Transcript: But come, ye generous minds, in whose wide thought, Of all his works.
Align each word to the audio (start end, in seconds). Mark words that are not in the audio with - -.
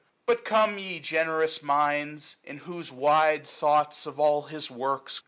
But 0.25 0.43
come, 0.43 0.79
ye 0.79 0.99
generous 0.99 1.61
minds, 1.61 2.37
in 2.43 2.57
whose 2.57 2.91
wide 2.91 3.45
thought, 3.45 4.07
Of 4.07 4.19
all 4.19 4.41
his 4.47 4.71
works. 4.71 5.19